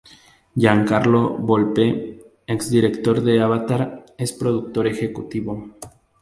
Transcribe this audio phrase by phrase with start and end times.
[0.59, 1.85] Giancarlo Volpe,
[2.47, 5.75] ex director de Avatar, es productor ejecutivo.